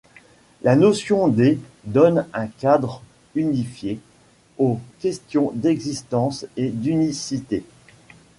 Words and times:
La 0.63 0.75
notion 0.75 1.27
d' 1.27 1.59
donne 1.83 2.25
un 2.33 2.47
cadre 2.47 3.03
unifié 3.35 3.99
aux 4.57 4.79
questions 4.99 5.51
d'existence 5.53 6.47
et 6.57 6.69
d'unicité. 6.69 7.61